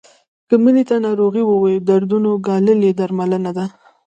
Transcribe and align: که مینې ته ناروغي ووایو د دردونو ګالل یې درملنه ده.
که 0.47 0.55
مینې 0.63 0.83
ته 0.89 0.95
ناروغي 1.05 1.43
ووایو 1.45 1.83
د 1.83 1.85
دردونو 1.89 2.31
ګالل 2.47 2.79
یې 2.87 2.91
درملنه 2.99 3.51
ده. 3.57 3.65